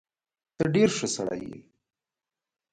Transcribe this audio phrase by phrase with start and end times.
[0.57, 1.59] ته ډیر ښه سړی یې